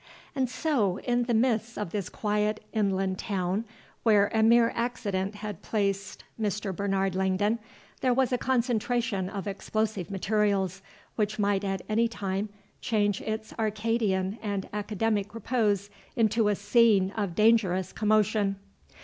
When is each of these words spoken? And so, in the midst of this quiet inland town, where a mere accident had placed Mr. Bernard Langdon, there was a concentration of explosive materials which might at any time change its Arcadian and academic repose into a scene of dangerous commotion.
And 0.35 0.49
so, 0.49 0.97
in 1.01 1.25
the 1.25 1.33
midst 1.35 1.77
of 1.77 1.91
this 1.91 2.09
quiet 2.09 2.63
inland 2.73 3.19
town, 3.19 3.65
where 4.01 4.31
a 4.33 4.41
mere 4.41 4.71
accident 4.75 5.35
had 5.35 5.61
placed 5.61 6.23
Mr. 6.41 6.75
Bernard 6.75 7.13
Langdon, 7.13 7.59
there 7.99 8.11
was 8.11 8.31
a 8.33 8.37
concentration 8.39 9.29
of 9.29 9.45
explosive 9.45 10.09
materials 10.09 10.81
which 11.17 11.37
might 11.37 11.63
at 11.63 11.83
any 11.87 12.07
time 12.07 12.49
change 12.81 13.21
its 13.21 13.53
Arcadian 13.59 14.39
and 14.41 14.67
academic 14.73 15.35
repose 15.35 15.91
into 16.15 16.47
a 16.47 16.55
scene 16.55 17.11
of 17.11 17.35
dangerous 17.35 17.93
commotion. 17.93 18.55